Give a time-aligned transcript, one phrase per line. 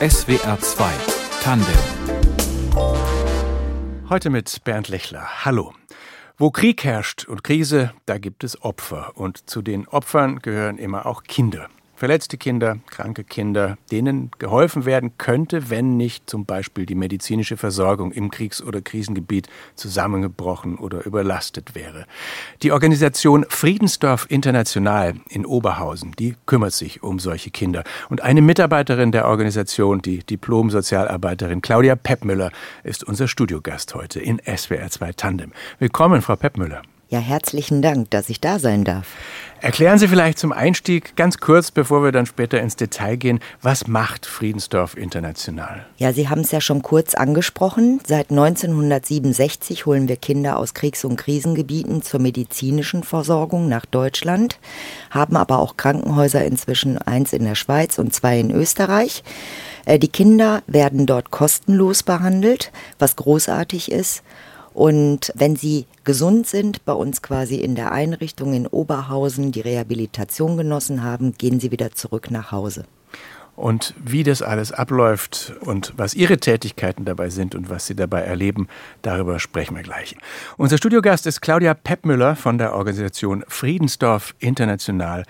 [0.00, 0.92] SWR 2
[1.42, 1.66] Tandem.
[4.08, 5.44] Heute mit Bernd Lechler.
[5.44, 5.72] Hallo.
[6.36, 9.12] Wo Krieg herrscht und Krise, da gibt es Opfer.
[9.14, 11.68] Und zu den Opfern gehören immer auch Kinder.
[12.02, 18.10] Verletzte Kinder, kranke Kinder, denen geholfen werden könnte, wenn nicht zum Beispiel die medizinische Versorgung
[18.10, 19.46] im Kriegs- oder Krisengebiet
[19.76, 22.06] zusammengebrochen oder überlastet wäre.
[22.64, 27.84] Die Organisation Friedensdorf International in Oberhausen, die kümmert sich um solche Kinder.
[28.08, 32.50] Und eine Mitarbeiterin der Organisation, die Diplom-Sozialarbeiterin Claudia Peppmüller,
[32.82, 35.52] ist unser Studiogast heute in SWR 2 Tandem.
[35.78, 36.82] Willkommen, Frau Peppmüller.
[37.12, 39.06] Ja, herzlichen Dank, dass ich da sein darf.
[39.60, 43.86] Erklären Sie vielleicht zum Einstieg ganz kurz, bevor wir dann später ins Detail gehen, was
[43.86, 45.84] macht Friedensdorf International?
[45.98, 48.00] Ja, Sie haben es ja schon kurz angesprochen.
[48.06, 54.58] Seit 1967 holen wir Kinder aus Kriegs- und Krisengebieten zur medizinischen Versorgung nach Deutschland,
[55.10, 59.22] haben aber auch Krankenhäuser inzwischen eins in der Schweiz und zwei in Österreich.
[59.84, 64.22] Äh, die Kinder werden dort kostenlos behandelt, was großartig ist.
[64.74, 70.56] Und wenn sie gesund sind, bei uns quasi in der Einrichtung in Oberhausen die Rehabilitation
[70.56, 72.84] genossen haben, gehen sie wieder zurück nach Hause.
[73.54, 78.22] Und wie das alles abläuft und was Ihre Tätigkeiten dabei sind und was Sie dabei
[78.22, 78.66] erleben,
[79.02, 80.16] darüber sprechen wir gleich.
[80.56, 85.24] Unser Studiogast ist Claudia Peppmüller von der Organisation Friedensdorf International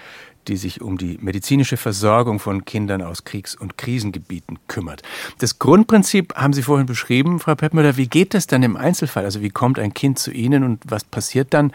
[0.48, 5.02] die sich um die medizinische Versorgung von Kindern aus Kriegs- und Krisengebieten kümmert.
[5.38, 7.96] Das Grundprinzip haben Sie vorhin beschrieben, Frau Peppmüller.
[7.96, 9.24] Wie geht das dann im Einzelfall?
[9.24, 11.72] Also wie kommt ein Kind zu Ihnen und was passiert dann?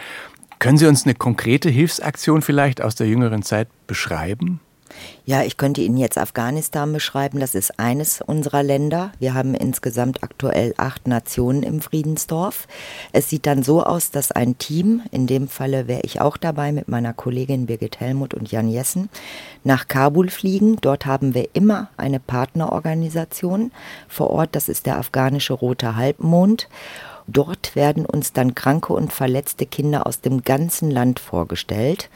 [0.60, 4.60] Können Sie uns eine konkrete Hilfsaktion vielleicht aus der jüngeren Zeit beschreiben?
[5.26, 7.40] Ja, ich könnte Ihnen jetzt Afghanistan beschreiben.
[7.40, 9.12] Das ist eines unserer Länder.
[9.20, 12.68] Wir haben insgesamt aktuell acht Nationen im Friedensdorf.
[13.12, 16.72] Es sieht dann so aus, dass ein Team, in dem Falle wäre ich auch dabei
[16.72, 19.10] mit meiner Kollegin Birgit Helmut und Jan Jessen,
[19.64, 20.78] nach Kabul fliegen.
[20.80, 23.72] Dort haben wir immer eine Partnerorganisation
[24.08, 24.56] vor Ort.
[24.56, 26.70] Das ist der afghanische Rote Halbmond.
[27.30, 32.10] Dort werden uns dann kranke und verletzte Kinder aus dem ganzen Land vorgestellt.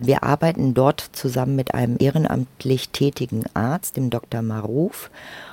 [0.00, 4.42] Wir arbeiten dort zusammen mit einem ehrenamtlich tätigen Arzt, dem Dr.
[4.42, 5.08] Maruf.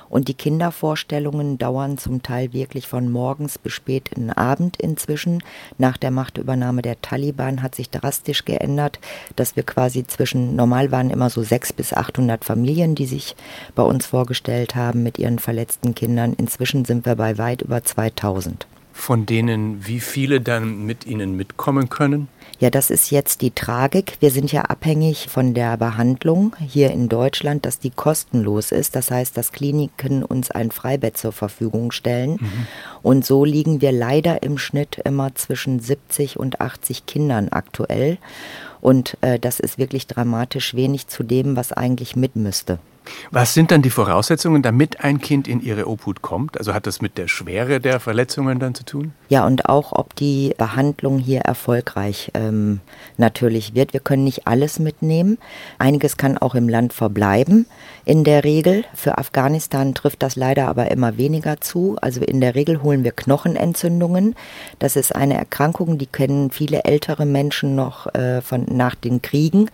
[0.08, 5.44] Und die Kindervorstellungen dauern zum Teil wirklich von morgens bis spät in den Abend inzwischen.
[5.78, 8.98] Nach der Machtübernahme der Taliban hat sich drastisch geändert,
[9.36, 13.36] dass wir quasi zwischen, normal waren immer so sechs bis 800 Familien, die sich
[13.76, 16.32] bei uns vorgestellt haben mit ihren verletzten Kindern.
[16.32, 21.90] Inzwischen sind wir bei weit über 2000 von denen wie viele dann mit Ihnen mitkommen
[21.90, 22.28] können?
[22.60, 24.16] Ja, das ist jetzt die Tragik.
[24.20, 28.94] Wir sind ja abhängig von der Behandlung hier in Deutschland, dass die kostenlos ist.
[28.94, 32.38] Das heißt, dass Kliniken uns ein Freibett zur Verfügung stellen.
[32.40, 32.66] Mhm.
[33.02, 38.18] Und so liegen wir leider im Schnitt immer zwischen 70 und 80 Kindern aktuell.
[38.80, 42.78] Und äh, das ist wirklich dramatisch wenig zu dem, was eigentlich mit müsste.
[43.30, 46.58] Was sind dann die Voraussetzungen, damit ein Kind in Ihre Obhut kommt?
[46.58, 49.12] Also hat das mit der Schwere der Verletzungen dann zu tun?
[49.28, 52.80] Ja, und auch, ob die Behandlung hier erfolgreich ähm,
[53.16, 53.92] natürlich wird.
[53.92, 55.38] Wir können nicht alles mitnehmen.
[55.78, 57.66] Einiges kann auch im Land verbleiben
[58.04, 58.84] in der Regel.
[58.94, 61.96] Für Afghanistan trifft das leider aber immer weniger zu.
[62.00, 64.34] Also in der Regel holen wir Knochenentzündungen.
[64.78, 69.70] Das ist eine Erkrankung, die kennen viele ältere Menschen noch äh, von, nach den Kriegen.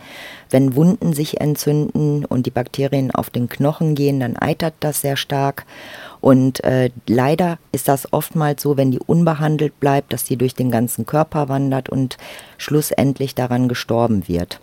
[0.49, 5.17] Wenn Wunden sich entzünden und die Bakterien auf den Knochen gehen, dann eitert das sehr
[5.17, 5.65] stark.
[6.21, 10.71] Und äh, leider ist das oftmals so, wenn die unbehandelt bleibt, dass sie durch den
[10.71, 12.19] ganzen Körper wandert und
[12.59, 14.61] schlussendlich daran gestorben wird.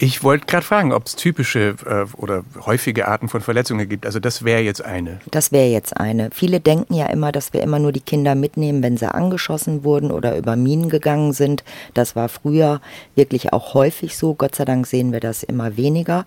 [0.00, 4.06] Ich wollte gerade fragen, ob es typische äh, oder häufige Arten von Verletzungen gibt.
[4.06, 5.18] Also das wäre jetzt eine.
[5.32, 6.30] Das wäre jetzt eine.
[6.32, 10.12] Viele denken ja immer, dass wir immer nur die Kinder mitnehmen, wenn sie angeschossen wurden
[10.12, 11.64] oder über Minen gegangen sind.
[11.94, 12.80] Das war früher
[13.16, 14.34] wirklich auch häufig so.
[14.34, 16.26] Gott sei Dank sehen wir das immer weniger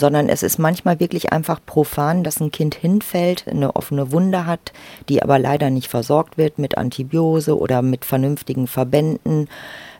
[0.00, 4.72] sondern es ist manchmal wirklich einfach profan, dass ein Kind hinfällt, eine offene Wunde hat,
[5.08, 9.48] die aber leider nicht versorgt wird mit Antibiose oder mit vernünftigen Verbänden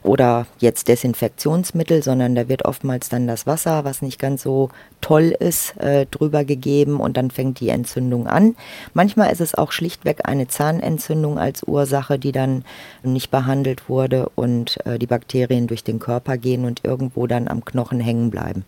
[0.03, 4.69] oder jetzt Desinfektionsmittel, sondern da wird oftmals dann das Wasser, was nicht ganz so
[4.99, 8.55] toll ist, äh, drüber gegeben und dann fängt die Entzündung an.
[8.93, 12.63] Manchmal ist es auch schlichtweg eine Zahnentzündung als Ursache, die dann
[13.03, 17.63] nicht behandelt wurde und äh, die Bakterien durch den Körper gehen und irgendwo dann am
[17.63, 18.65] Knochen hängen bleiben.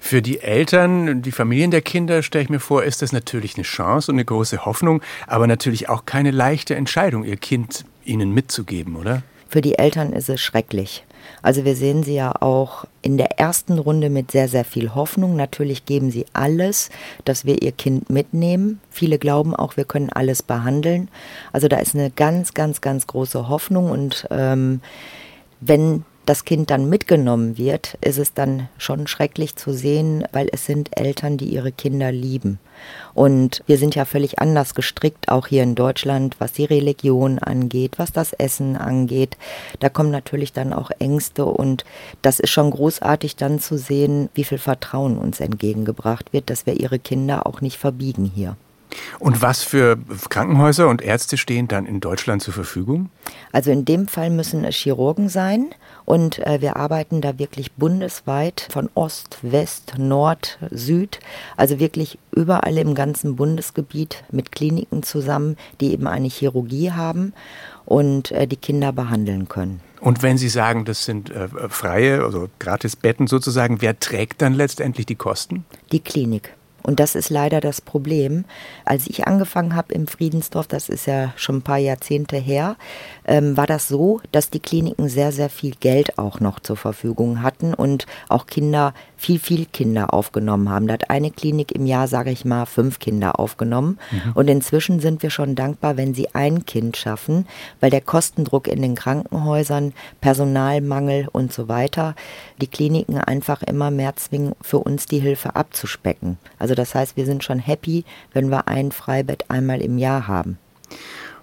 [0.00, 3.64] Für die Eltern, die Familien der Kinder, stelle ich mir vor, ist das natürlich eine
[3.64, 8.96] Chance und eine große Hoffnung, aber natürlich auch keine leichte Entscheidung, ihr Kind ihnen mitzugeben,
[8.96, 9.22] oder?
[9.48, 11.04] Für die Eltern ist es schrecklich.
[11.42, 15.36] Also wir sehen sie ja auch in der ersten Runde mit sehr, sehr viel Hoffnung.
[15.36, 16.90] Natürlich geben sie alles,
[17.24, 18.80] dass wir ihr Kind mitnehmen.
[18.90, 21.08] Viele glauben auch, wir können alles behandeln.
[21.52, 23.90] Also da ist eine ganz, ganz, ganz große Hoffnung.
[23.90, 24.80] Und ähm,
[25.60, 30.66] wenn das Kind dann mitgenommen wird, ist es dann schon schrecklich zu sehen, weil es
[30.66, 32.58] sind Eltern, die ihre Kinder lieben.
[33.14, 37.92] Und wir sind ja völlig anders gestrickt, auch hier in Deutschland, was die Religion angeht,
[37.98, 39.38] was das Essen angeht.
[39.80, 41.84] Da kommen natürlich dann auch Ängste und
[42.22, 46.78] das ist schon großartig dann zu sehen, wie viel Vertrauen uns entgegengebracht wird, dass wir
[46.78, 48.56] ihre Kinder auch nicht verbiegen hier.
[49.18, 49.98] Und was für
[50.28, 53.10] Krankenhäuser und Ärzte stehen dann in Deutschland zur Verfügung?
[53.52, 55.66] Also in dem Fall müssen es Chirurgen sein
[56.04, 61.20] und äh, wir arbeiten da wirklich bundesweit von Ost, West, Nord, Süd,
[61.56, 67.32] also wirklich überall im ganzen Bundesgebiet mit Kliniken zusammen, die eben eine Chirurgie haben
[67.84, 69.80] und äh, die Kinder behandeln können.
[70.00, 75.06] Und wenn Sie sagen, das sind äh, freie, also Gratisbetten sozusagen, wer trägt dann letztendlich
[75.06, 75.64] die Kosten?
[75.92, 76.52] Die Klinik.
[76.86, 78.44] Und das ist leider das Problem.
[78.84, 82.76] Als ich angefangen habe im Friedensdorf, das ist ja schon ein paar Jahrzehnte her,
[83.24, 87.42] ähm, war das so, dass die Kliniken sehr, sehr viel Geld auch noch zur Verfügung
[87.42, 90.86] hatten und auch Kinder, viel, viel Kinder aufgenommen haben.
[90.86, 93.98] Da hat eine Klinik im Jahr, sage ich mal, fünf Kinder aufgenommen.
[94.10, 94.32] Mhm.
[94.34, 97.46] Und inzwischen sind wir schon dankbar, wenn sie ein Kind schaffen,
[97.80, 102.14] weil der Kostendruck in den Krankenhäusern, Personalmangel und so weiter,
[102.60, 106.38] die Kliniken einfach immer mehr zwingen, für uns die Hilfe abzuspecken.
[106.58, 110.58] Also das heißt, wir sind schon happy, wenn wir ein Freibett einmal im Jahr haben.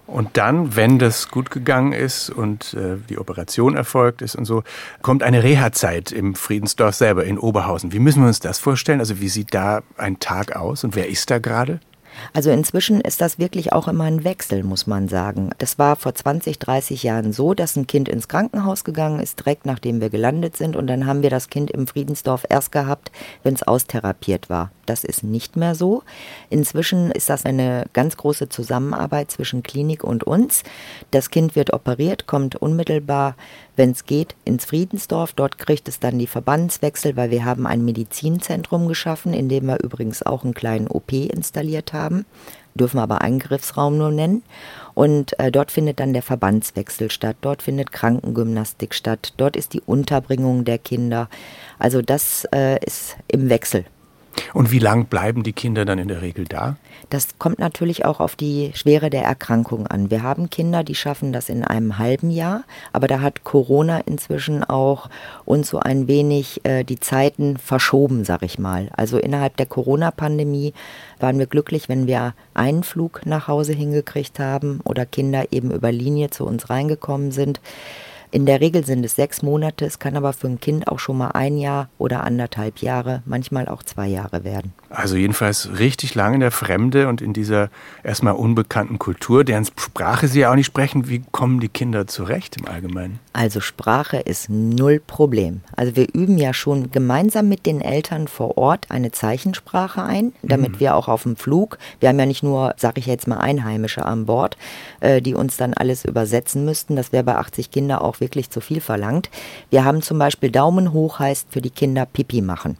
[0.06, 4.64] Und dann, wenn das gut gegangen ist und äh, die Operation erfolgt ist und so,
[5.02, 7.94] kommt eine Reha-Zeit im Friedensdorf selber in Oberhausen.
[7.94, 9.00] Wie müssen wir uns das vorstellen?
[9.00, 11.80] Also wie sieht da ein Tag aus und wer ist da gerade?
[12.34, 15.52] Also inzwischen ist das wirklich auch immer ein Wechsel, muss man sagen.
[15.58, 19.66] Das war vor 20, 30 Jahren so, dass ein Kind ins Krankenhaus gegangen ist, direkt
[19.66, 20.76] nachdem wir gelandet sind.
[20.76, 23.12] Und dann haben wir das Kind im Friedensdorf erst gehabt,
[23.44, 24.72] wenn es austherapiert war.
[24.86, 26.04] Das ist nicht mehr so.
[26.50, 30.64] Inzwischen ist das eine ganz große Zusammenarbeit zwischen Klinik und uns.
[31.12, 33.36] Das Kind wird operiert, kommt unmittelbar,
[33.76, 35.34] wenn es geht, ins Friedensdorf.
[35.34, 39.82] Dort kriegt es dann die Verbandswechsel, weil wir haben ein Medizinzentrum geschaffen, in dem wir
[39.82, 42.26] übrigens auch einen kleinen OP installiert haben.
[42.76, 44.44] Dürfen aber Eingriffsraum nur nennen.
[44.96, 47.38] Und äh, dort findet dann der Verbandswechsel statt.
[47.42, 49.34] Dort findet Krankengymnastik statt.
[49.38, 51.30] Dort ist die Unterbringung der Kinder.
[51.80, 53.86] Also das äh, ist im Wechsel.
[54.54, 56.76] Und wie lang bleiben die Kinder dann in der Regel da?
[57.10, 60.10] Das kommt natürlich auch auf die Schwere der Erkrankung an.
[60.10, 64.64] Wir haben Kinder, die schaffen das in einem halben Jahr, aber da hat Corona inzwischen
[64.64, 65.10] auch
[65.46, 68.90] uns so ein wenig äh, die Zeiten verschoben, sag ich mal.
[68.96, 70.74] Also innerhalb der Corona-Pandemie
[71.20, 75.92] waren wir glücklich, wenn wir einen Flug nach Hause hingekriegt haben oder Kinder eben über
[75.92, 77.60] Linie zu uns reingekommen sind.
[78.34, 81.20] In der Regel sind es sechs Monate, es kann aber für ein Kind auch schon
[81.20, 84.74] mal ein Jahr oder anderthalb Jahre, manchmal auch zwei Jahre werden.
[84.90, 87.70] Also jedenfalls richtig lang in der Fremde und in dieser
[88.04, 91.10] erstmal unbekannten Kultur, deren Sprache Sie ja auch nicht sprechen.
[91.10, 93.20] Wie kommen die Kinder zurecht im Allgemeinen?
[93.34, 95.62] Also Sprache ist null Problem.
[95.76, 100.74] Also wir üben ja schon gemeinsam mit den Eltern vor Ort eine Zeichensprache ein, damit
[100.74, 100.80] mhm.
[100.80, 104.06] wir auch auf dem Flug, wir haben ja nicht nur, sage ich jetzt mal, Einheimische
[104.06, 104.58] an Bord,
[105.02, 106.96] äh, die uns dann alles übersetzen müssten.
[106.96, 109.30] Das wäre bei 80 Kindern auch wirklich zu viel verlangt.
[109.70, 112.78] Wir haben zum Beispiel Daumen hoch heißt für die Kinder Pipi machen.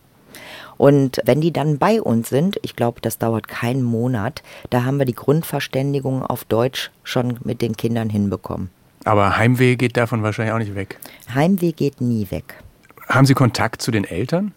[0.78, 4.98] Und wenn die dann bei uns sind, ich glaube, das dauert keinen Monat, da haben
[4.98, 8.70] wir die Grundverständigung auf Deutsch schon mit den Kindern hinbekommen.
[9.06, 10.98] Aber Heimweh geht davon wahrscheinlich auch nicht weg.
[11.34, 12.56] Heimweh geht nie weg.
[13.10, 14.54] Haben Sie Kontakt zu den Eltern?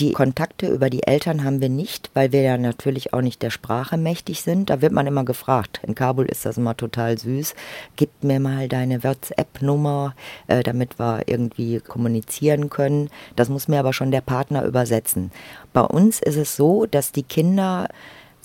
[0.00, 3.50] Die Kontakte über die Eltern haben wir nicht, weil wir ja natürlich auch nicht der
[3.50, 4.70] Sprache mächtig sind.
[4.70, 5.80] Da wird man immer gefragt.
[5.84, 7.56] In Kabul ist das immer total süß.
[7.96, 10.14] Gib mir mal deine WhatsApp-Nummer,
[10.46, 13.10] äh, damit wir irgendwie kommunizieren können.
[13.34, 15.32] Das muss mir aber schon der Partner übersetzen.
[15.72, 17.88] Bei uns ist es so, dass die Kinder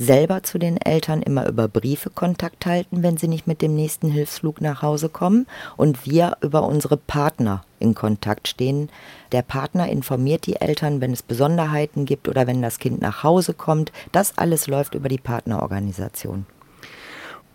[0.03, 4.09] selber zu den Eltern immer über Briefe Kontakt halten, wenn sie nicht mit dem nächsten
[4.09, 8.89] Hilfsflug nach Hause kommen und wir über unsere Partner in Kontakt stehen.
[9.31, 13.53] Der Partner informiert die Eltern, wenn es Besonderheiten gibt oder wenn das Kind nach Hause
[13.53, 13.91] kommt.
[14.11, 16.45] Das alles läuft über die Partnerorganisation.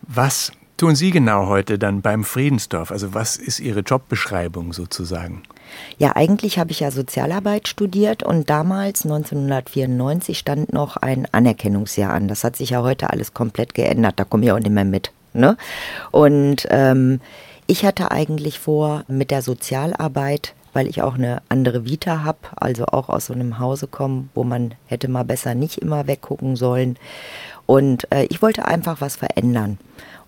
[0.01, 2.91] Was tun Sie genau heute dann beim Friedensdorf?
[2.91, 5.43] Also was ist Ihre Jobbeschreibung sozusagen?
[5.97, 12.27] Ja, eigentlich habe ich ja Sozialarbeit studiert und damals, 1994, stand noch ein Anerkennungsjahr an.
[12.27, 14.15] Das hat sich ja heute alles komplett geändert.
[14.17, 15.11] Da komme ich auch nicht mehr mit.
[15.33, 15.57] Ne?
[16.11, 17.19] Und ähm,
[17.67, 22.85] ich hatte eigentlich vor, mit der Sozialarbeit weil ich auch eine andere Vita habe, also
[22.85, 26.95] auch aus so einem Hause komme, wo man hätte mal besser nicht immer weggucken sollen.
[27.65, 29.79] Und äh, ich wollte einfach was verändern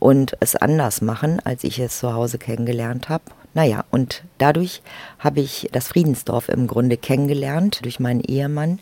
[0.01, 3.24] und es anders machen, als ich es zu Hause kennengelernt habe.
[3.53, 4.81] Naja, und dadurch
[5.20, 8.79] habe ich das Friedensdorf im Grunde kennengelernt durch meinen Ehemann,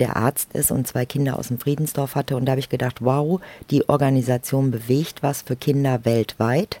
[0.00, 2.36] der Arzt ist und zwei Kinder aus dem Friedensdorf hatte.
[2.36, 6.80] Und da habe ich gedacht, wow, die Organisation bewegt was für Kinder weltweit,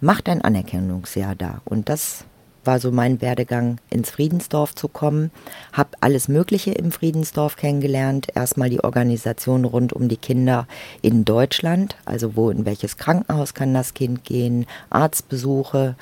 [0.00, 1.60] macht ein Anerkennungsjahr da.
[1.64, 2.24] Und das
[2.70, 5.32] war so mein Werdegang, ins Friedensdorf zu kommen.
[5.72, 8.28] Habe alles Mögliche im Friedensdorf kennengelernt.
[8.36, 10.68] Erstmal die Organisation rund um die Kinder
[11.02, 15.96] in Deutschland, also wo in welches Krankenhaus kann das Kind gehen, Arztbesuche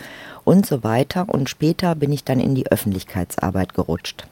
[0.44, 1.30] und so weiter.
[1.30, 4.26] Und später bin ich dann in die Öffentlichkeitsarbeit gerutscht.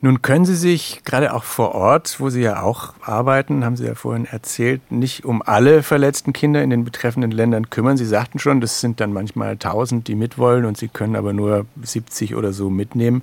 [0.00, 3.84] Nun können Sie sich gerade auch vor Ort, wo Sie ja auch arbeiten, haben Sie
[3.84, 7.96] ja vorhin erzählt, nicht um alle verletzten Kinder in den betreffenden Ländern kümmern.
[7.96, 11.66] Sie sagten schon, das sind dann manchmal 1000, die mitwollen und Sie können aber nur
[11.82, 13.22] 70 oder so mitnehmen.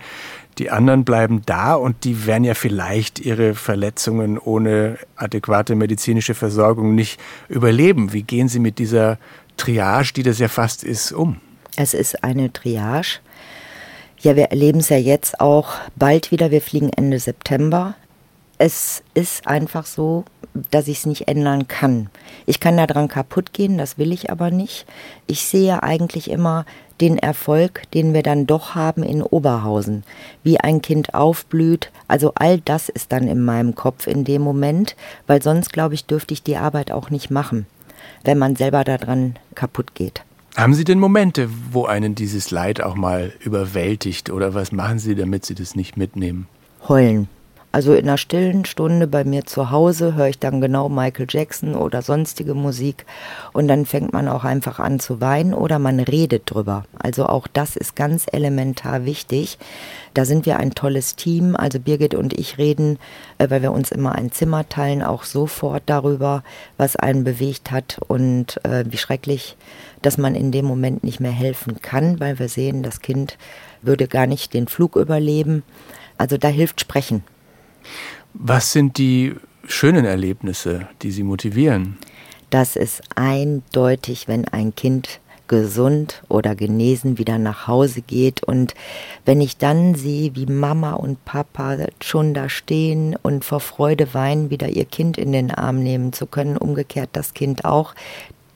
[0.57, 6.93] Die anderen bleiben da und die werden ja vielleicht ihre Verletzungen ohne adäquate medizinische Versorgung
[6.93, 8.11] nicht überleben.
[8.11, 9.17] Wie gehen Sie mit dieser
[9.55, 11.37] Triage, die das ja fast ist, um?
[11.77, 13.19] Es ist eine Triage
[14.25, 16.49] ja, wir erleben es ja jetzt auch bald wieder.
[16.49, 17.93] Wir fliegen Ende September.
[18.57, 20.25] Es ist einfach so,
[20.71, 22.09] dass ich es nicht ändern kann.
[22.47, 24.87] Ich kann daran kaputt gehen, das will ich aber nicht.
[25.27, 26.65] Ich sehe eigentlich immer
[27.01, 30.03] den Erfolg, den wir dann doch haben in Oberhausen,
[30.43, 31.91] wie ein Kind aufblüht.
[32.07, 34.95] Also all das ist dann in meinem Kopf in dem Moment,
[35.27, 37.67] weil sonst, glaube ich, dürfte ich die Arbeit auch nicht machen,
[38.23, 40.23] wenn man selber daran kaputt geht.
[40.55, 45.13] Haben Sie denn Momente, wo einen dieses Leid auch mal überwältigt oder was machen Sie,
[45.13, 46.47] damit Sie das nicht mitnehmen?
[46.87, 47.27] Heulen.
[47.73, 51.75] Also in einer stillen Stunde bei mir zu Hause höre ich dann genau Michael Jackson
[51.75, 53.05] oder sonstige Musik
[53.51, 56.85] und dann fängt man auch einfach an zu weinen oder man redet drüber.
[56.97, 59.57] Also auch das ist ganz elementar wichtig.
[60.13, 61.57] Da sind wir ein tolles Team.
[61.57, 62.97] Also Birgit und ich reden,
[63.39, 66.43] äh, weil wir uns immer ein Zimmer teilen, auch sofort darüber,
[66.77, 69.57] was einen bewegt hat und äh, wie schrecklich,
[70.05, 73.37] dass man in dem Moment nicht mehr helfen kann, weil wir sehen, das Kind
[73.81, 75.63] würde gar nicht den Flug überleben.
[76.17, 77.23] Also da hilft Sprechen.
[78.33, 79.35] Was sind die
[79.65, 81.97] schönen Erlebnisse, die Sie motivieren?
[82.49, 88.43] Das ist eindeutig, wenn ein Kind gesund oder genesen wieder nach Hause geht.
[88.43, 88.73] Und
[89.25, 94.49] wenn ich dann sehe, wie Mama und Papa schon da stehen und vor Freude weinen,
[94.49, 97.93] wieder ihr Kind in den Arm nehmen zu können, umgekehrt das Kind auch,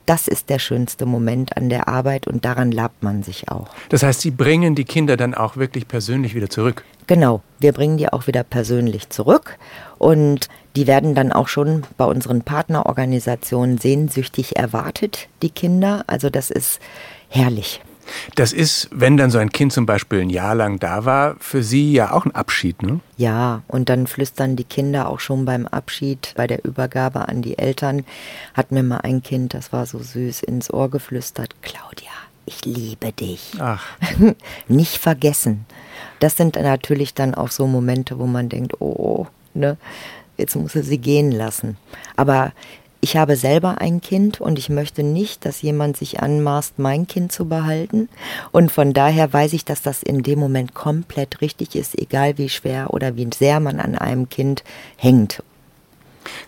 [0.10, 3.68] das ist der schönste Moment an der Arbeit und daran labt man sich auch.
[3.90, 6.84] Das heißt, Sie bringen die Kinder dann auch wirklich persönlich wieder zurück?
[7.06, 9.60] Genau, wir bringen die auch wieder persönlich zurück
[10.00, 16.04] und die werden dann auch schon bei unseren Partnerorganisationen sehnsüchtig erwartet, die Kinder.
[16.08, 16.80] Also das ist
[17.30, 17.82] herrlich.
[18.36, 21.64] Das ist, wenn dann so ein Kind zum Beispiel ein Jahr lang da war, für
[21.64, 23.00] Sie ja auch ein Abschied, ne?
[23.18, 27.58] Ja, und dann flüstern die Kinder auch schon beim Abschied, bei der Übergabe an die
[27.58, 28.06] Eltern,
[28.54, 32.12] hat mir mal ein Kind, das war so süß, ins Ohr geflüstert, Claudia,
[32.46, 33.54] ich liebe dich.
[33.60, 33.86] Ach.
[34.68, 35.66] Nicht vergessen.
[36.20, 39.78] Das sind natürlich dann auch so Momente, wo man denkt, oh, ne,
[40.38, 41.78] jetzt muss er sie gehen lassen.
[42.16, 42.54] Aber
[43.02, 47.32] ich habe selber ein Kind und ich möchte nicht, dass jemand sich anmaßt, mein Kind
[47.32, 48.10] zu behalten.
[48.52, 52.50] Und von daher weiß ich, dass das in dem Moment komplett richtig ist, egal wie
[52.50, 54.64] schwer oder wie sehr man an einem Kind
[54.98, 55.44] hängt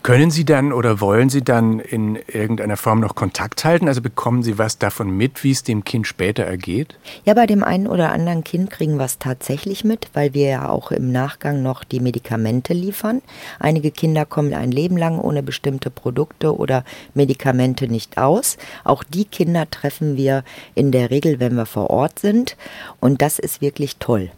[0.04, 3.88] können Sie dann oder wollen Sie dann in irgendeiner Form noch Kontakt halten?
[3.88, 6.98] Also bekommen Sie was davon mit, wie es dem Kind später ergeht?
[7.24, 10.70] Ja, bei dem einen oder anderen Kind kriegen wir es tatsächlich mit, weil wir ja
[10.70, 13.22] auch im Nachgang noch die Medikamente liefern.
[13.60, 16.84] Einige Kinder kommen ein Leben lang ohne bestimmte Produkte oder
[17.14, 18.58] Medikamente nicht aus.
[18.84, 20.44] Auch die Kinder treffen wir
[20.76, 22.58] in der Regel, wenn wir vor Ort sind.
[23.00, 24.32] Und das ist wirklich toll.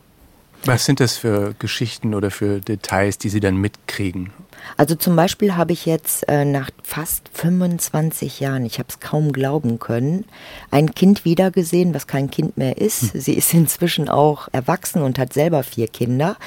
[0.66, 4.32] Was sind das für Geschichten oder für Details, die Sie dann mitkriegen?
[4.78, 9.34] Also zum Beispiel habe ich jetzt äh, nach fast 25 Jahren, ich habe es kaum
[9.34, 10.26] glauben können,
[10.72, 13.14] ein Kind wiedergesehen, was kein Kind mehr ist.
[13.14, 13.22] Hm.
[13.22, 16.38] Sie ist inzwischen auch erwachsen und hat selber vier Kinder.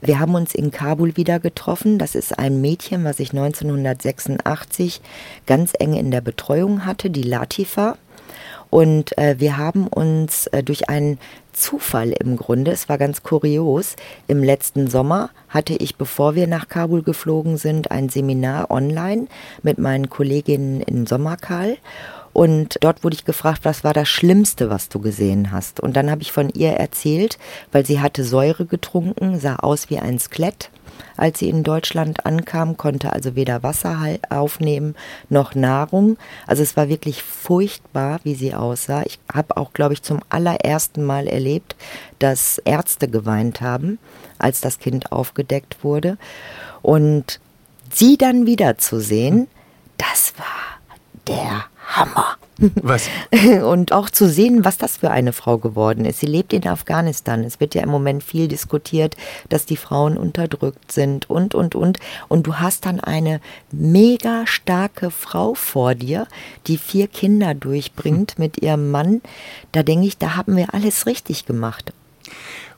[0.00, 1.98] Wir haben uns in Kabul wieder getroffen.
[1.98, 5.00] Das ist ein Mädchen, was ich 1986
[5.46, 7.98] ganz eng in der Betreuung hatte, die Latifa.
[8.70, 11.18] Und äh, wir haben uns äh, durch einen
[11.52, 13.96] Zufall im Grunde, es war ganz kurios,
[14.28, 19.26] im letzten Sommer hatte ich, bevor wir nach Kabul geflogen sind, ein Seminar online
[19.62, 21.76] mit meinen Kolleginnen in Sommerkal.
[22.38, 25.80] Und dort wurde ich gefragt, was war das Schlimmste, was du gesehen hast?
[25.80, 27.36] Und dann habe ich von ihr erzählt,
[27.72, 30.70] weil sie hatte Säure getrunken, sah aus wie ein Skelett
[31.16, 34.94] als sie in Deutschland ankam, konnte also weder Wasser aufnehmen
[35.28, 36.16] noch Nahrung.
[36.46, 39.02] Also es war wirklich furchtbar, wie sie aussah.
[39.04, 41.74] Ich habe auch, glaube ich, zum allerersten Mal erlebt,
[42.20, 43.98] dass Ärzte geweint haben,
[44.38, 46.18] als das Kind aufgedeckt wurde.
[46.82, 47.40] Und
[47.90, 49.48] sie dann wiederzusehen,
[49.96, 50.78] das war
[51.26, 52.36] der Hammer.
[52.82, 53.08] Was?
[53.64, 56.20] Und auch zu sehen, was das für eine Frau geworden ist.
[56.20, 57.44] Sie lebt in Afghanistan.
[57.44, 59.16] Es wird ja im Moment viel diskutiert,
[59.48, 61.98] dass die Frauen unterdrückt sind und, und, und.
[62.26, 63.40] Und du hast dann eine
[63.70, 66.26] mega starke Frau vor dir,
[66.66, 69.22] die vier Kinder durchbringt mit ihrem Mann.
[69.70, 71.92] Da denke ich, da haben wir alles richtig gemacht.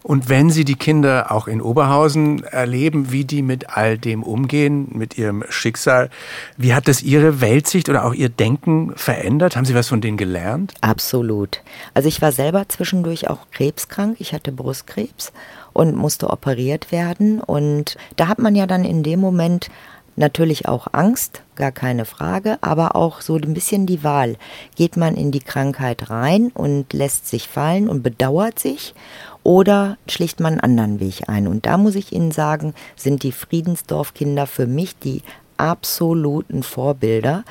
[0.03, 4.89] Und wenn Sie die Kinder auch in Oberhausen erleben, wie die mit all dem umgehen,
[4.93, 6.11] mit ihrem Schicksal,
[6.57, 9.57] wie hat das Ihre Weltsicht oder auch Ihr Denken verändert?
[9.57, 10.75] Haben Sie was von denen gelernt?
[10.81, 11.63] Absolut.
[11.93, 14.17] Also ich war selber zwischendurch auch krebskrank.
[14.21, 15.33] Ich hatte Brustkrebs
[15.73, 17.41] und musste operiert werden.
[17.41, 19.69] Und da hat man ja dann in dem Moment
[20.17, 24.37] natürlich auch Angst, gar keine Frage, aber auch so ein bisschen die Wahl.
[24.77, 28.95] Geht man in die Krankheit rein und lässt sich fallen und bedauert sich
[29.43, 31.47] oder schlicht man einen anderen Weg ein?
[31.47, 35.23] Und da muss ich Ihnen sagen, sind die Friedensdorfkinder für mich die
[35.57, 37.45] absoluten Vorbilder.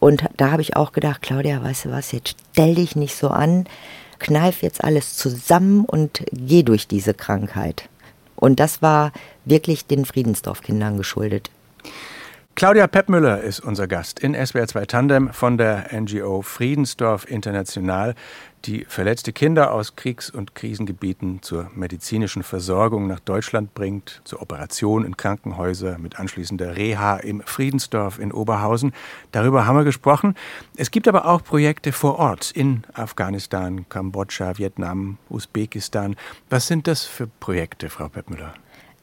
[0.00, 3.28] Und da habe ich auch gedacht, Claudia, weißt du was, jetzt stell dich nicht so
[3.28, 3.66] an,
[4.18, 7.88] kneif jetzt alles zusammen und geh durch diese Krankheit.
[8.36, 9.12] Und das war
[9.44, 11.50] wirklich den Friedensdorfkindern geschuldet.
[12.54, 18.14] Claudia Peppmüller ist unser Gast in SWR 2 Tandem von der NGO Friedensdorf International,
[18.66, 25.04] die verletzte Kinder aus Kriegs- und Krisengebieten zur medizinischen Versorgung nach Deutschland bringt, zur Operation
[25.04, 28.92] in Krankenhäuser mit anschließender Reha im Friedensdorf in Oberhausen.
[29.32, 30.36] Darüber haben wir gesprochen.
[30.76, 36.16] Es gibt aber auch Projekte vor Ort in Afghanistan, Kambodscha, Vietnam, Usbekistan.
[36.48, 38.54] Was sind das für Projekte, Frau Peppmüller?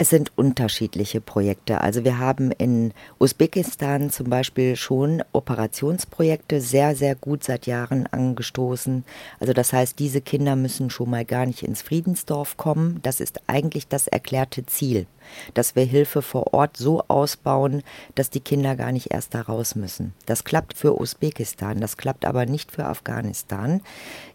[0.01, 1.81] Es sind unterschiedliche Projekte.
[1.81, 9.03] Also wir haben in Usbekistan zum Beispiel schon Operationsprojekte sehr, sehr gut seit Jahren angestoßen.
[9.41, 13.01] Also das heißt, diese Kinder müssen schon mal gar nicht ins Friedensdorf kommen.
[13.03, 15.05] Das ist eigentlich das erklärte Ziel
[15.53, 17.83] dass wir Hilfe vor Ort so ausbauen,
[18.15, 20.13] dass die Kinder gar nicht erst da raus müssen.
[20.25, 23.81] Das klappt für Usbekistan, das klappt aber nicht für Afghanistan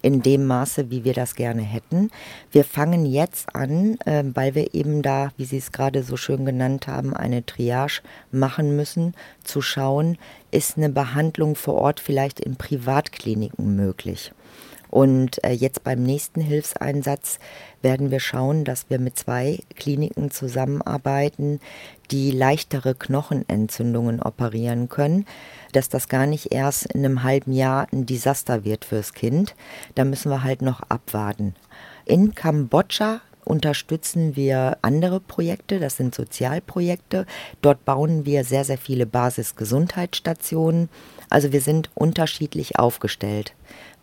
[0.03, 2.11] in dem Maße, wie wir das gerne hätten.
[2.51, 6.45] Wir fangen jetzt an, äh, weil wir eben da, wie Sie es gerade so schön
[6.45, 10.19] genannt haben, eine Triage machen müssen, zu schauen,
[10.51, 14.33] ist eine Behandlung vor Ort vielleicht in Privatkliniken möglich.
[14.95, 17.41] Und äh, jetzt beim nächsten Hilfseinsatz
[17.83, 21.59] werden wir schauen, dass wir mit zwei Kliniken zusammenarbeiten,
[22.13, 25.27] die leichtere Knochenentzündungen operieren können,
[25.73, 29.57] dass das gar nicht erst in einem halben Jahr ein Desaster wird fürs Kind.
[29.97, 31.57] Da müssen wir halt noch abwarten.
[32.05, 37.27] In Kambodscha unterstützen wir andere Projekte, das sind Sozialprojekte.
[37.63, 40.89] Dort bauen wir sehr, sehr viele Basisgesundheitsstationen.
[41.31, 43.55] Also wir sind unterschiedlich aufgestellt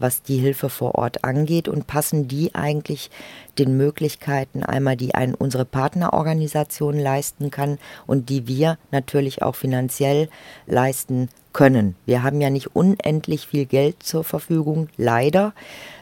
[0.02, 3.10] was die Hilfe vor Ort angeht und passen die eigentlich
[3.58, 7.78] den Möglichkeiten einmal, die ein, unsere Partnerorganisation leisten kann
[8.08, 10.30] und die wir natürlich auch finanziell
[10.66, 11.96] leisten können.
[12.06, 15.54] Wir haben ja nicht unendlich viel Geld zur Verfügung, leider.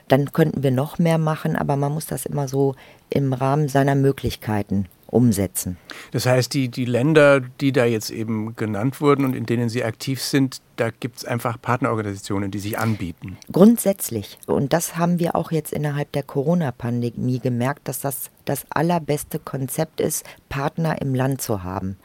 [0.09, 2.75] Dann könnten wir noch mehr machen, aber man muss das immer so
[3.09, 5.77] im Rahmen seiner Möglichkeiten umsetzen.
[6.11, 9.83] Das heißt, die, die Länder, die da jetzt eben genannt wurden und in denen Sie
[9.83, 13.37] aktiv sind, da gibt es einfach Partnerorganisationen, die sich anbieten.
[13.51, 14.37] Grundsätzlich.
[14.47, 19.99] Und das haben wir auch jetzt innerhalb der Corona-Pandemie gemerkt, dass das das allerbeste Konzept
[20.01, 21.97] ist, Partner im Land zu haben.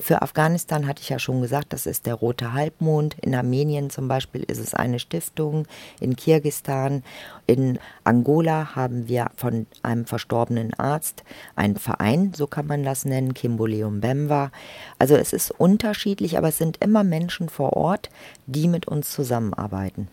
[0.00, 3.16] Für Afghanistan hatte ich ja schon gesagt, das ist der Rote Halbmond.
[3.20, 5.66] In Armenien zum Beispiel ist es eine Stiftung.
[6.00, 7.02] In Kirgistan,
[7.46, 11.24] in Angola haben wir von einem verstorbenen Arzt
[11.56, 14.52] einen Verein, so kann man das nennen, Kimboleum Bemba.
[14.98, 18.10] Also es ist unterschiedlich, aber es sind immer Menschen vor Ort,
[18.46, 20.08] die mit uns zusammenarbeiten.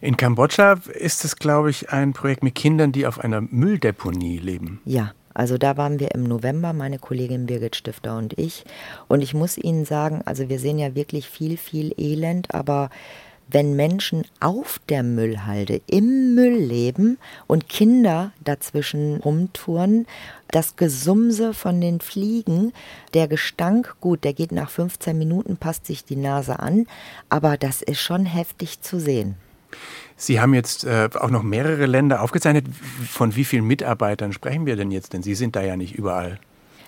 [0.00, 4.80] In Kambodscha ist es, glaube ich, ein Projekt mit Kindern, die auf einer Mülldeponie leben.
[4.84, 8.64] Ja, also da waren wir im November, meine Kollegin Birgit Stifter und ich.
[9.08, 12.90] Und ich muss Ihnen sagen, also wir sehen ja wirklich viel, viel Elend, aber
[13.48, 20.06] wenn Menschen auf der Müllhalde im Müll leben und Kinder dazwischen rumtouren,
[20.48, 22.72] das Gesumse von den Fliegen,
[23.12, 26.86] der Gestank, gut, der geht nach 15 Minuten, passt sich die Nase an,
[27.28, 29.36] aber das ist schon heftig zu sehen.
[30.16, 32.66] Sie haben jetzt äh, auch noch mehrere Länder aufgezeichnet.
[33.08, 35.12] Von wie vielen Mitarbeitern sprechen wir denn jetzt?
[35.12, 36.38] Denn Sie sind da ja nicht überall.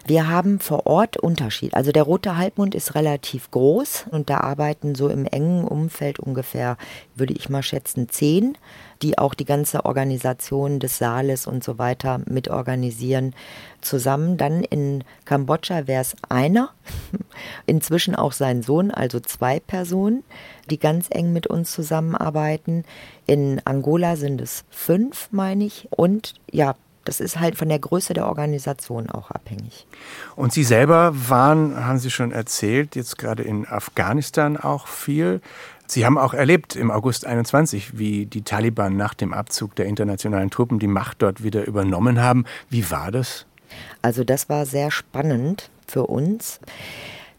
[0.07, 1.75] Wir haben vor Ort Unterschied.
[1.75, 6.77] Also der Rote Halbmond ist relativ groß und da arbeiten so im engen Umfeld ungefähr,
[7.17, 8.57] würde ich mal schätzen, zehn,
[9.03, 13.35] die auch die ganze Organisation des Saales und so weiter mitorganisieren
[13.81, 14.37] zusammen.
[14.37, 16.71] Dann in Kambodscha wäre es einer,
[17.67, 20.25] inzwischen auch sein Sohn, also zwei Personen,
[20.71, 22.85] die ganz eng mit uns zusammenarbeiten.
[23.27, 25.89] In Angola sind es fünf, meine ich.
[25.91, 26.75] Und ja,
[27.07, 29.87] Das ist halt von der Größe der Organisation auch abhängig.
[30.35, 35.41] Und Sie selber waren, haben Sie schon erzählt, jetzt gerade in Afghanistan auch viel.
[35.87, 40.51] Sie haben auch erlebt im August 21, wie die Taliban nach dem Abzug der internationalen
[40.51, 42.45] Truppen die Macht dort wieder übernommen haben.
[42.71, 43.47] Wie war das?
[44.03, 46.61] Also das war sehr spannend für uns.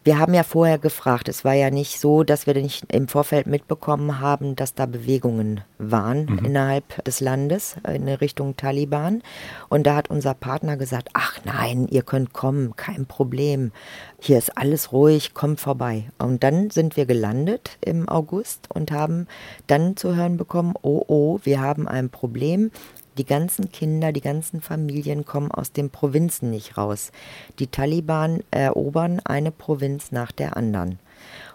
[0.08, 3.46] Wir haben ja vorher gefragt, es war ja nicht so, dass wir nicht im Vorfeld
[3.46, 6.46] mitbekommen haben, dass da Bewegungen waren mhm.
[6.46, 9.22] innerhalb des Landes in Richtung Taliban.
[9.68, 13.70] Und da hat unser Partner gesagt, ach nein, ihr könnt kommen, kein Problem.
[14.18, 16.04] Hier ist alles ruhig, kommt vorbei.
[16.16, 19.26] Und dann sind wir gelandet im August und haben
[19.66, 22.70] dann zu hören bekommen, oh oh, wir haben ein Problem.
[23.18, 27.10] Die ganzen Kinder, die ganzen Familien kommen aus den Provinzen nicht raus.
[27.58, 31.00] Die Taliban erobern eine Provinz nach der anderen.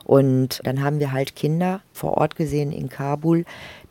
[0.03, 3.45] Und dann haben wir halt Kinder vor Ort gesehen in Kabul,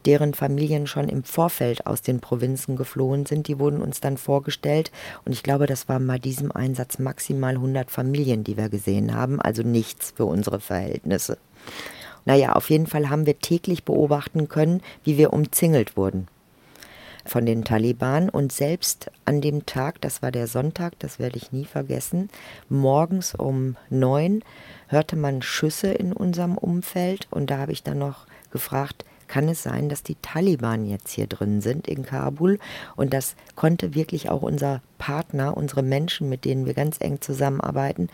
[0.05, 3.49] deren Familien schon im Vorfeld aus den Provinzen geflohen sind.
[3.49, 4.93] Die wurden uns dann vorgestellt.
[5.25, 9.41] Und ich glaube, das waren bei diesem Einsatz maximal 100 Familien, die wir gesehen haben.
[9.41, 11.39] Also nichts für unsere Verhältnisse.
[12.27, 16.29] Naja, auf jeden Fall haben wir täglich beobachten können, wie wir umzingelt wurden
[17.25, 18.29] von den Taliban.
[18.29, 22.31] Und selbst an dem Tag, das war der Sonntag, das werde ich nie vergessen,
[22.69, 24.43] morgens um neun
[24.89, 27.27] hörte man Schüsse in unserem Umfeld.
[27.31, 31.27] Und da habe ich dann noch gefragt, kann es sein, dass die Taliban jetzt hier
[31.27, 32.59] drin sind in Kabul?
[32.97, 38.11] Und das konnte wirklich auch unser Partner, unsere Menschen, mit denen wir ganz eng zusammenarbeiten,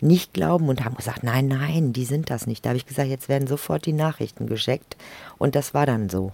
[0.00, 2.64] nicht glauben und haben gesagt, nein, nein, die sind das nicht.
[2.64, 4.96] Da habe ich gesagt, jetzt werden sofort die Nachrichten gescheckt.
[5.38, 6.32] Und das war dann so.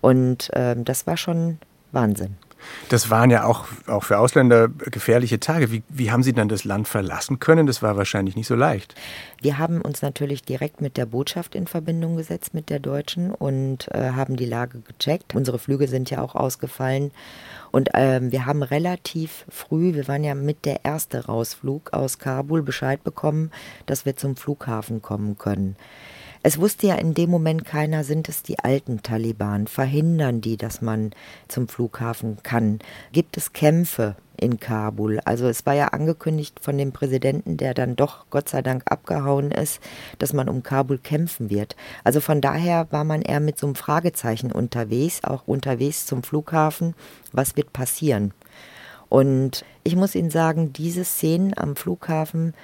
[0.00, 1.58] Und ähm, das war schon
[1.92, 2.36] Wahnsinn.
[2.88, 5.70] Das waren ja auch, auch für Ausländer gefährliche Tage.
[5.70, 7.66] Wie, wie haben Sie dann das Land verlassen können?
[7.66, 8.94] Das war wahrscheinlich nicht so leicht.
[9.40, 13.88] Wir haben uns natürlich direkt mit der Botschaft in Verbindung gesetzt, mit der deutschen, und
[13.92, 15.34] äh, haben die Lage gecheckt.
[15.34, 17.10] Unsere Flüge sind ja auch ausgefallen.
[17.72, 22.62] Und ähm, wir haben relativ früh, wir waren ja mit der erste Rausflug aus Kabul,
[22.62, 23.50] Bescheid bekommen,
[23.86, 25.76] dass wir zum Flughafen kommen können.
[26.46, 29.66] Es wusste ja in dem Moment keiner, sind es die alten Taliban?
[29.66, 31.10] Verhindern die, dass man
[31.48, 32.78] zum Flughafen kann?
[33.10, 35.18] Gibt es Kämpfe in Kabul?
[35.24, 39.50] Also es war ja angekündigt von dem Präsidenten, der dann doch Gott sei Dank abgehauen
[39.50, 39.80] ist,
[40.20, 41.74] dass man um Kabul kämpfen wird.
[42.04, 46.94] Also von daher war man eher mit so einem Fragezeichen unterwegs, auch unterwegs zum Flughafen.
[47.32, 48.32] Was wird passieren?
[49.08, 52.54] Und ich muss Ihnen sagen, diese Szenen am Flughafen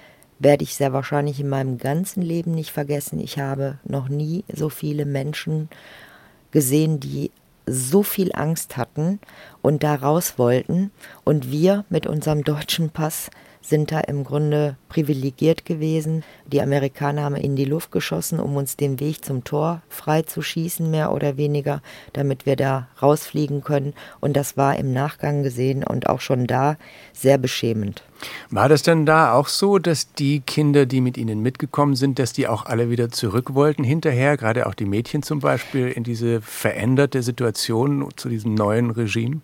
[0.43, 3.21] werde ich sehr wahrscheinlich in meinem ganzen Leben nicht vergessen.
[3.21, 5.69] Ich habe noch nie so viele Menschen
[6.51, 7.31] gesehen, die
[7.67, 9.21] so viel Angst hatten
[9.63, 10.91] und da raus wollten.
[11.25, 13.31] Und wir mit unserem deutschen Pass
[13.63, 16.25] sind da im Grunde privilegiert gewesen.
[16.47, 20.43] Die Amerikaner haben in die Luft geschossen, um uns den Weg zum Tor frei zu
[20.43, 21.81] schießen, mehr oder weniger,
[22.13, 23.95] damit wir da rausfliegen können.
[24.21, 26.77] Und das war im Nachgang gesehen und auch schon da
[27.13, 28.03] sehr beschämend.
[28.51, 32.33] War das denn da auch so, dass die Kinder, die mit Ihnen mitgekommen sind, dass
[32.33, 36.41] die auch alle wieder zurück wollten hinterher, gerade auch die Mädchen zum Beispiel, in diese
[36.41, 39.41] veränderte Situation zu diesem neuen Regime?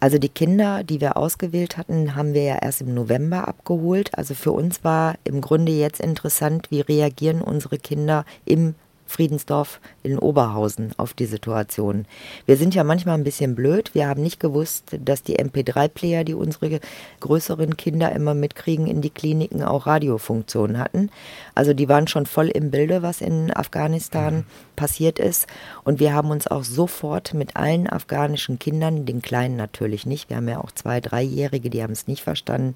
[0.00, 4.16] Also die Kinder, die wir ausgewählt hatten, haben wir ja erst im November abgeholt.
[4.16, 8.74] Also für uns war im Grunde jetzt interessant, wie reagieren unsere Kinder im
[9.10, 12.06] Friedensdorf in Oberhausen auf die Situation.
[12.46, 13.90] Wir sind ja manchmal ein bisschen blöd.
[13.92, 16.80] Wir haben nicht gewusst, dass die MP3-Player, die unsere
[17.18, 21.10] größeren Kinder immer mitkriegen, in die Kliniken auch Radiofunktionen hatten.
[21.56, 24.44] Also die waren schon voll im Bilde, was in Afghanistan mhm.
[24.76, 25.48] passiert ist.
[25.82, 30.36] Und wir haben uns auch sofort mit allen afghanischen Kindern, den Kleinen natürlich nicht, wir
[30.36, 32.74] haben ja auch zwei, dreijährige, die haben es nicht verstanden,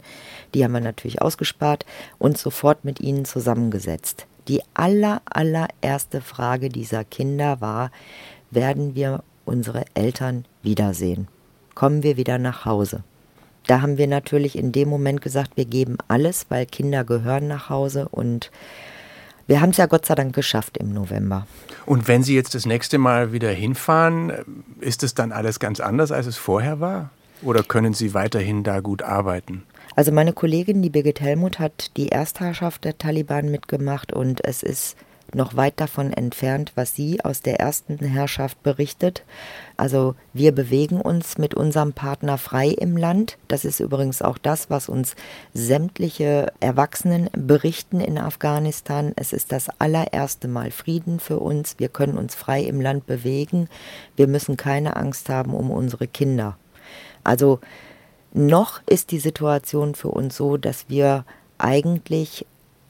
[0.53, 1.87] die haben wir natürlich ausgespart,
[2.19, 4.27] uns sofort mit ihnen zusammengesetzt.
[4.49, 7.91] Die aller, allererste Frage dieser Kinder war,
[8.51, 11.29] werden wir unsere Eltern wiedersehen?
[11.75, 13.03] Kommen wir wieder nach Hause?
[13.67, 17.71] Da haben wir natürlich in dem Moment gesagt, wir geben alles, weil Kinder gehören nach
[17.71, 18.51] Hause und
[19.47, 21.47] wir haben es ja Gott sei Dank geschafft im November.
[21.87, 24.33] Und wenn Sie jetzt das nächste Mal wieder hinfahren,
[24.81, 27.11] ist es dann alles ganz anders, als es vorher war?
[27.43, 29.65] Oder können Sie weiterhin da gut arbeiten?
[29.97, 34.97] Also meine Kollegin, die Birgit Helmut, hat die Erstherrschaft der Taliban mitgemacht und es ist
[35.33, 39.25] noch weit davon entfernt, was sie aus der ersten Herrschaft berichtet.
[39.77, 43.39] Also wir bewegen uns mit unserem Partner frei im Land.
[43.49, 45.17] Das ist übrigens auch das, was uns
[45.53, 49.13] sämtliche Erwachsenen berichten in Afghanistan.
[49.17, 51.77] Es ist das allererste Mal Frieden für uns.
[51.79, 53.69] Wir können uns frei im Land bewegen.
[54.17, 56.57] Wir müssen keine Angst haben um unsere Kinder.
[57.25, 57.61] Also
[58.35, 61.25] noch ist die Situation für uns so, dass wir
[61.57, 62.45] eigentlich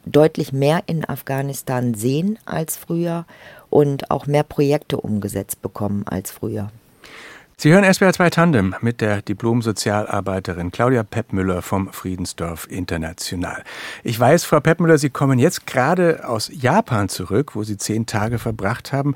[0.07, 3.25] deutlich mehr in Afghanistan sehen als früher
[3.71, 6.71] und auch mehr Projekte umgesetzt bekommen als früher.
[7.57, 13.63] Sie hören SBR 2 Tandem mit der Diplom-Sozialarbeiterin Claudia Peppmüller vom Friedensdorf International.
[14.03, 18.39] Ich weiß, Frau Peppmüller, Sie kommen jetzt gerade aus Japan zurück, wo Sie zehn Tage
[18.39, 19.15] verbracht haben.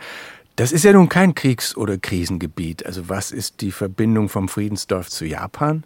[0.54, 2.86] Das ist ja nun kein Kriegs- oder Krisengebiet.
[2.86, 5.82] Also was ist die Verbindung vom Friedensdorf zu Japan?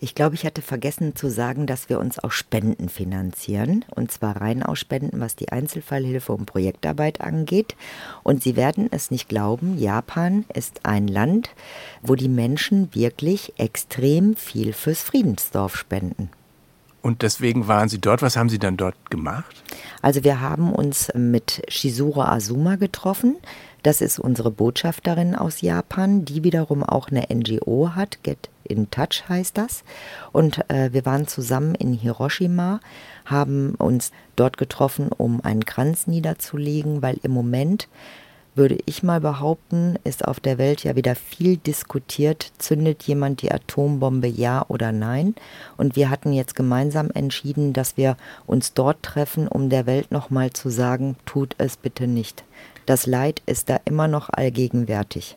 [0.00, 3.84] Ich glaube, ich hatte vergessen zu sagen, dass wir uns aus Spenden finanzieren.
[3.94, 7.76] Und zwar rein aus Spenden, was die Einzelfallhilfe und Projektarbeit angeht.
[8.22, 11.50] Und Sie werden es nicht glauben, Japan ist ein Land,
[12.02, 16.30] wo die Menschen wirklich extrem viel fürs Friedensdorf spenden.
[17.06, 18.20] Und deswegen waren Sie dort.
[18.20, 19.62] Was haben Sie dann dort gemacht?
[20.02, 23.36] Also wir haben uns mit Shizuro Azuma getroffen.
[23.86, 29.28] Das ist unsere Botschafterin aus Japan, die wiederum auch eine NGO hat, Get in Touch
[29.28, 29.84] heißt das.
[30.32, 32.80] Und äh, wir waren zusammen in Hiroshima,
[33.26, 37.86] haben uns dort getroffen, um einen Kranz niederzulegen, weil im Moment
[38.56, 43.52] würde ich mal behaupten, ist auf der Welt ja wieder viel diskutiert, zündet jemand die
[43.52, 45.36] Atombombe ja oder nein.
[45.76, 48.16] Und wir hatten jetzt gemeinsam entschieden, dass wir
[48.48, 52.42] uns dort treffen, um der Welt nochmal zu sagen, tut es bitte nicht
[52.86, 55.36] das Leid ist da immer noch allgegenwärtig.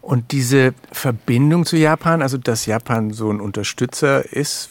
[0.00, 4.70] Und diese Verbindung zu Japan, also dass Japan so ein Unterstützer ist,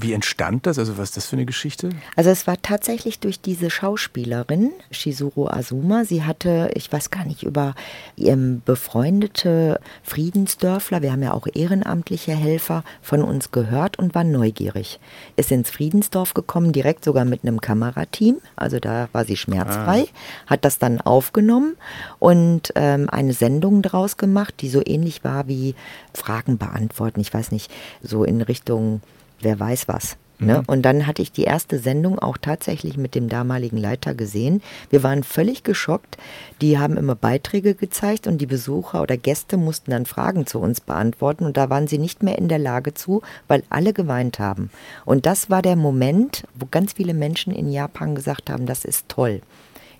[0.00, 0.78] wie entstand das?
[0.78, 1.90] Also was ist das für eine Geschichte?
[2.14, 6.04] Also es war tatsächlich durch diese Schauspielerin Shizuru Azuma.
[6.04, 7.74] Sie hatte, ich weiß gar nicht, über
[8.16, 15.00] ihrem befreundete Friedensdörfler, wir haben ja auch ehrenamtliche Helfer, von uns gehört und war neugierig.
[15.36, 18.36] Ist ins Friedensdorf gekommen, direkt sogar mit einem Kamerateam.
[18.56, 20.50] Also da war sie schmerzfrei, ah.
[20.50, 21.76] hat das dann aufgenommen
[22.18, 25.74] und ähm, eine Sendung draus gemacht, die so ähnlich war wie
[26.14, 27.20] Fragen beantworten.
[27.20, 27.70] Ich weiß nicht,
[28.02, 29.00] so in Richtung
[29.40, 30.16] wer weiß was.
[30.40, 30.58] Ne?
[30.58, 30.64] Mhm.
[30.66, 34.62] Und dann hatte ich die erste Sendung auch tatsächlich mit dem damaligen Leiter gesehen.
[34.90, 36.16] Wir waren völlig geschockt.
[36.60, 40.80] Die haben immer Beiträge gezeigt und die Besucher oder Gäste mussten dann Fragen zu uns
[40.80, 41.44] beantworten.
[41.44, 44.70] Und da waren sie nicht mehr in der Lage zu, weil alle geweint haben.
[45.04, 49.08] Und das war der Moment, wo ganz viele Menschen in Japan gesagt haben, das ist
[49.08, 49.40] toll.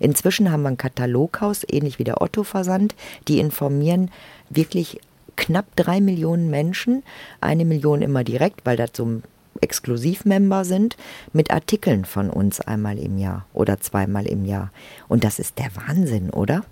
[0.00, 2.94] Inzwischen haben wir ein Kataloghaus, ähnlich wie der Otto-Versand,
[3.26, 4.12] die informieren
[4.48, 5.00] wirklich
[5.38, 7.02] knapp drei Millionen Menschen,
[7.40, 9.22] eine Million immer direkt, weil das so
[9.60, 10.96] Exklusivmember sind,
[11.32, 14.70] mit Artikeln von uns einmal im Jahr oder zweimal im Jahr.
[15.08, 16.64] Und das ist der Wahnsinn, oder?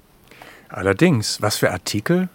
[0.69, 2.29] Allerdings, was für Artikel?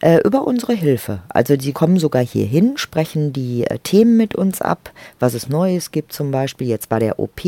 [0.00, 1.20] Äh, über unsere Hilfe.
[1.28, 5.48] Also die kommen sogar hier hin, sprechen die äh, Themen mit uns ab, was es
[5.48, 6.68] Neues gibt zum Beispiel.
[6.68, 7.40] Jetzt war der OP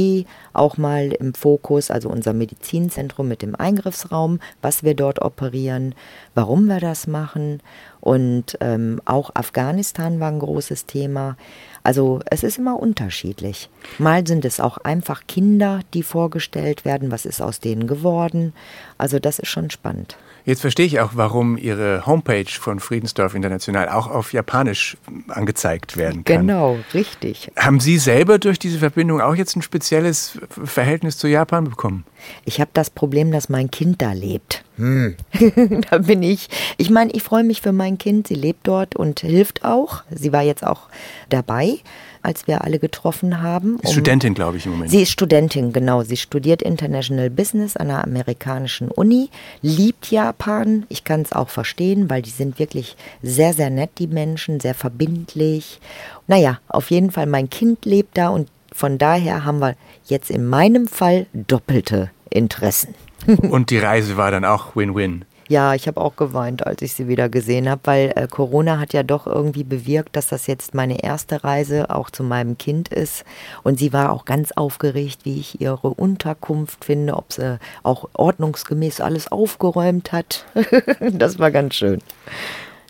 [0.53, 5.95] auch mal im Fokus, also unser Medizinzentrum mit dem Eingriffsraum, was wir dort operieren,
[6.35, 7.61] warum wir das machen.
[8.01, 11.37] Und ähm, auch Afghanistan war ein großes Thema.
[11.83, 13.69] Also es ist immer unterschiedlich.
[13.99, 18.53] Mal sind es auch einfach Kinder, die vorgestellt werden, was ist aus denen geworden.
[18.99, 20.17] Also das ist schon spannend.
[20.47, 26.23] Jetzt verstehe ich auch, warum Ihre Homepage von Friedensdorf International auch auf Japanisch angezeigt werden
[26.23, 26.47] kann.
[26.47, 27.51] Genau, richtig.
[27.57, 32.05] Haben Sie selber durch diese Verbindung auch jetzt ein spezielles Verhältnis zu Japan bekommen?
[32.45, 34.65] Ich habe das Problem, dass mein Kind da lebt.
[34.77, 35.17] Hm.
[35.91, 36.49] da bin ich.
[36.77, 38.29] Ich meine, ich freue mich für mein Kind.
[38.29, 40.03] Sie lebt dort und hilft auch.
[40.11, 40.89] Sie war jetzt auch
[41.29, 41.79] dabei
[42.27, 43.77] als wir alle getroffen haben.
[43.85, 44.91] Um Studentin, glaube ich, im Moment.
[44.91, 46.03] Sie ist Studentin, genau.
[46.03, 49.31] Sie studiert International Business an einer amerikanischen Uni,
[49.63, 50.87] liebt Japan.
[50.89, 54.75] Ich kann es auch verstehen, weil die sind wirklich sehr, sehr nett, die Menschen, sehr
[54.75, 55.81] verbindlich.
[56.27, 59.77] Naja, auf jeden Fall, mein Kind lebt da und von daher haben wir
[60.11, 62.95] jetzt in meinem Fall doppelte Interessen.
[63.27, 65.25] und die Reise war dann auch Win-Win.
[65.49, 68.93] Ja, ich habe auch geweint, als ich sie wieder gesehen habe, weil äh, Corona hat
[68.93, 73.25] ja doch irgendwie bewirkt, dass das jetzt meine erste Reise auch zu meinem Kind ist.
[73.63, 79.01] Und sie war auch ganz aufgeregt, wie ich ihre Unterkunft finde, ob sie auch ordnungsgemäß
[79.01, 80.45] alles aufgeräumt hat.
[81.13, 82.03] das war ganz schön.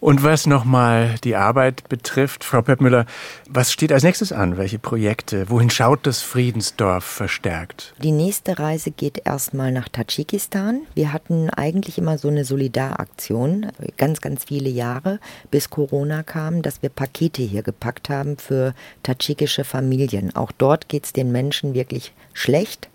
[0.01, 3.07] Und was nochmal die Arbeit betrifft, Frau Peppmüller,
[3.49, 4.59] was steht als nächstes an?
[4.59, 5.49] Welche Projekte?
[5.49, 7.95] Wohin schaut das Friedensdorf verstärkt?
[8.03, 10.83] Die nächste Reise geht erstmal nach Tadschikistan.
[10.95, 15.19] Wir hatten eigentlich immer so eine Solidaraktion, ganz, ganz viele Jahre,
[15.51, 20.37] bis Corona kam, dass wir Pakete hier gepackt haben für tadschikische Familien.
[20.37, 22.91] Auch dort geht es den Menschen wirklich schlecht.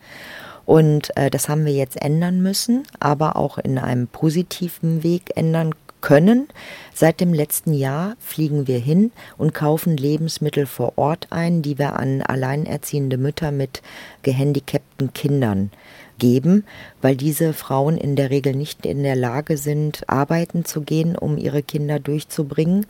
[0.65, 5.73] Und äh, das haben wir jetzt ändern müssen, aber auch in einem positiven Weg ändern
[6.01, 6.47] können.
[6.93, 11.97] Seit dem letzten Jahr fliegen wir hin und kaufen Lebensmittel vor Ort ein, die wir
[11.97, 13.81] an alleinerziehende Mütter mit
[14.23, 15.71] gehandicapten Kindern
[16.17, 16.65] geben,
[17.01, 21.37] weil diese Frauen in der Regel nicht in der Lage sind, arbeiten zu gehen, um
[21.37, 22.85] ihre Kinder durchzubringen.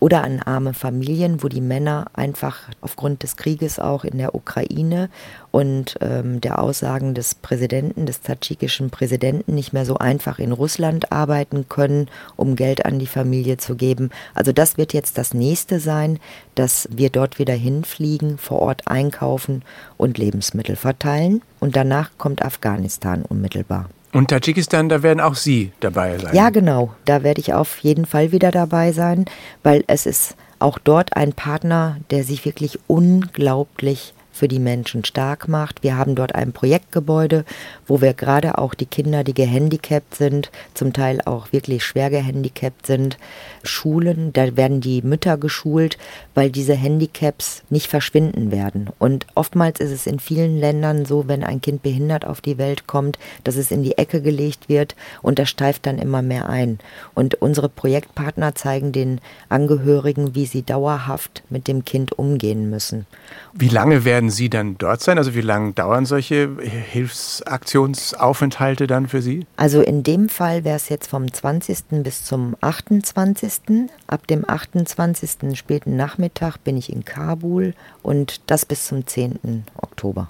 [0.00, 5.08] Oder an arme Familien, wo die Männer einfach aufgrund des Krieges auch in der Ukraine
[5.50, 11.12] und ähm, der Aussagen des Präsidenten, des tadschikischen Präsidenten, nicht mehr so einfach in Russland
[11.12, 14.10] arbeiten können, um Geld an die Familie zu geben.
[14.34, 16.18] Also das wird jetzt das nächste sein,
[16.54, 19.62] dass wir dort wieder hinfliegen, vor Ort einkaufen
[19.96, 21.42] und Lebensmittel verteilen.
[21.58, 23.88] Und danach kommt Afghanistan unmittelbar.
[24.16, 26.34] Und Tadschikistan, da werden auch Sie dabei sein.
[26.34, 26.94] Ja, genau.
[27.04, 29.26] Da werde ich auf jeden Fall wieder dabei sein,
[29.62, 35.48] weil es ist auch dort ein Partner, der sich wirklich unglaublich für die Menschen stark
[35.48, 35.82] macht.
[35.82, 37.44] Wir haben dort ein Projektgebäude,
[37.86, 42.86] wo wir gerade auch die Kinder, die gehandicapt sind, zum Teil auch wirklich schwer gehandicapt
[42.86, 43.18] sind,
[43.64, 44.32] schulen.
[44.32, 45.96] Da werden die Mütter geschult,
[46.34, 48.90] weil diese Handicaps nicht verschwinden werden.
[48.98, 52.86] Und oftmals ist es in vielen Ländern so, wenn ein Kind behindert auf die Welt
[52.86, 56.78] kommt, dass es in die Ecke gelegt wird und das steift dann immer mehr ein.
[57.14, 63.06] Und unsere Projektpartner zeigen den Angehörigen, wie sie dauerhaft mit dem Kind umgehen müssen.
[63.54, 65.18] Wie lange werden Sie dann dort sein?
[65.18, 69.46] Also wie lange dauern solche Hilfsaktionsaufenthalte dann für Sie?
[69.56, 72.02] Also in dem Fall wäre es jetzt vom 20.
[72.02, 73.88] bis zum 28.
[74.06, 75.58] Ab dem 28.
[75.58, 79.64] späten Nachmittag bin ich in Kabul und das bis zum 10.
[79.76, 80.28] Oktober.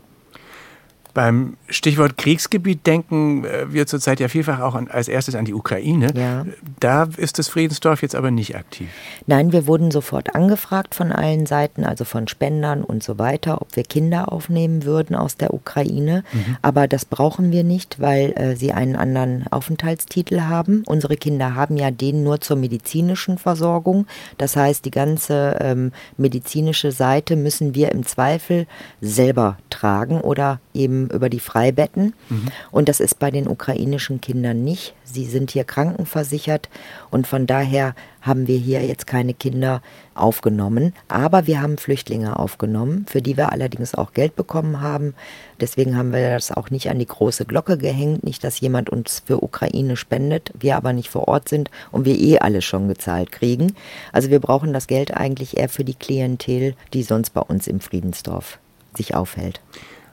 [1.17, 5.55] Beim Stichwort Kriegsgebiet denken äh, wir zurzeit ja vielfach auch an, als erstes an die
[5.55, 6.09] Ukraine.
[6.15, 6.45] Ja.
[6.79, 8.91] Da ist das Friedensdorf jetzt aber nicht aktiv.
[9.27, 13.77] Nein, wir wurden sofort angefragt von allen Seiten, also von Spendern und so weiter, ob
[13.77, 16.23] wir Kinder aufnehmen würden aus der Ukraine.
[16.35, 16.59] Mhm.
[16.61, 20.83] Aber das brauchen wir nicht, weil äh, sie einen anderen Aufenthaltstitel haben.
[20.85, 24.07] Unsere Kinder haben ja den nur zur medizinischen Versorgung.
[24.37, 28.67] Das heißt, die ganze ähm, medizinische Seite müssen wir im Zweifel
[29.01, 32.15] selber tragen oder eben über die Freibetten.
[32.29, 32.49] Mhm.
[32.71, 34.95] Und das ist bei den ukrainischen Kindern nicht.
[35.05, 36.69] Sie sind hier krankenversichert
[37.11, 37.95] und von daher
[38.27, 39.83] haben wir hier jetzt keine Kinder
[40.15, 40.93] aufgenommen.
[41.09, 45.15] Aber wir haben Flüchtlinge aufgenommen, für die wir allerdings auch Geld bekommen haben.
[45.61, 48.25] Deswegen haben wir das auch nicht an die große Glocke gehängt.
[48.25, 52.19] Nicht, dass jemand uns für Ukraine spendet, wir aber nicht vor Ort sind und wir
[52.19, 53.75] eh alles schon gezahlt kriegen.
[54.13, 57.81] Also wir brauchen das Geld eigentlich eher für die Klientel, die sonst bei uns im
[57.81, 58.59] Friedensdorf
[58.97, 59.61] sich aufhält.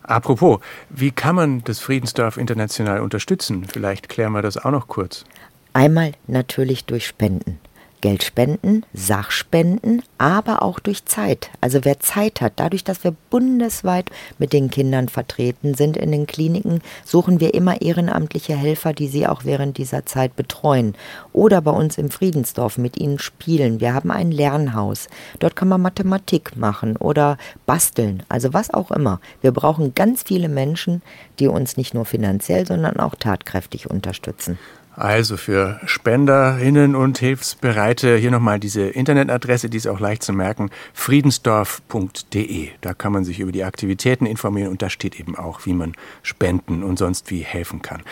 [0.04, 3.66] Apropos, wie kann man das Friedensdorf international unterstützen?
[3.66, 5.26] Vielleicht klären wir das auch noch kurz.
[5.74, 7.60] Einmal natürlich durch Spenden.
[8.04, 11.50] Geld spenden, Sachspenden, aber auch durch Zeit.
[11.62, 16.28] Also wer Zeit hat, dadurch, dass wir bundesweit mit den Kindern vertreten sind in den
[16.28, 20.96] Kliniken, suchen wir immer ehrenamtliche Helfer, die sie auch während dieser Zeit betreuen.
[21.32, 23.80] Oder bei uns im Friedensdorf mit ihnen spielen.
[23.80, 25.08] Wir haben ein Lernhaus.
[25.40, 29.22] Dort kann man Mathematik machen oder basteln, also was auch immer.
[29.40, 31.02] Wir brauchen ganz viele Menschen,
[31.40, 34.60] die uns nicht nur finanziell, sondern auch tatkräftig unterstützen.
[34.96, 40.70] Also für Spenderinnen und Hilfsbereite hier nochmal diese Internetadresse, die ist auch leicht zu merken,
[40.94, 42.70] friedensdorf.de.
[42.82, 45.94] Da kann man sich über die Aktivitäten informieren und da steht eben auch, wie man
[46.22, 48.04] spenden und sonst wie helfen kann.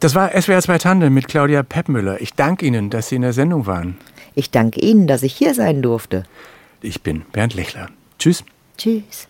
[0.00, 2.20] Das war SWR 2 Tandem mit Claudia Peppmüller.
[2.20, 3.98] Ich danke Ihnen, dass Sie in der Sendung waren.
[4.34, 6.24] Ich danke Ihnen, dass ich hier sein durfte.
[6.80, 7.88] Ich bin Bernd Lechler.
[8.18, 8.44] Tschüss.
[8.76, 9.28] Tschüss.